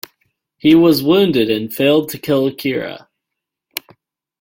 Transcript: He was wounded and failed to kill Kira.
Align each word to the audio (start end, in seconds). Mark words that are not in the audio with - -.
He 0.57 0.73
was 0.73 1.03
wounded 1.03 1.51
and 1.51 1.71
failed 1.71 2.09
to 2.09 2.17
kill 2.17 2.49
Kira. 2.49 3.05